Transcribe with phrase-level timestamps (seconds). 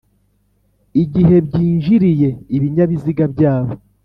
[1.03, 3.73] igihe byinjiriye, ibinyabiziga byabo